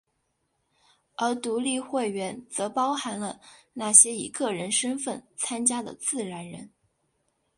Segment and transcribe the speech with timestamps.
[1.15, 3.39] 而独立会员则包含了
[3.73, 6.71] 那些以个人身份参加的自然人。